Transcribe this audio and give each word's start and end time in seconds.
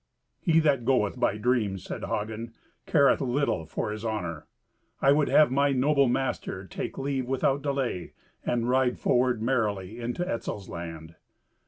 "He 0.39 0.59
that 0.61 0.83
goeth 0.83 1.19
by 1.19 1.37
dreams," 1.37 1.83
said 1.83 2.05
Hagen, 2.05 2.55
"careth 2.87 3.21
little 3.21 3.67
for 3.67 3.91
his 3.91 4.03
honour. 4.03 4.47
I 4.99 5.11
would 5.11 5.27
have 5.29 5.51
my 5.51 5.73
noble 5.73 6.07
master 6.07 6.65
take 6.65 6.97
leave 6.97 7.27
without 7.27 7.61
delay, 7.61 8.13
and 8.43 8.67
ride 8.67 8.97
forward 8.97 9.43
merrily 9.43 9.99
into 9.99 10.27
Etzel's 10.27 10.67
land. 10.67 11.17